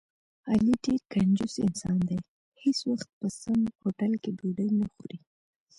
[0.49, 2.19] علي ډېر کنجوس انسان دی،
[2.61, 5.17] هېڅ وخت په سم هوټل کې ډوډۍ نه خوري.